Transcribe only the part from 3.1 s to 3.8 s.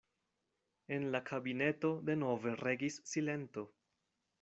silento.